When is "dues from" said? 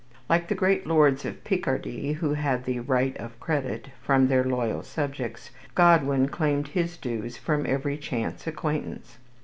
6.97-7.67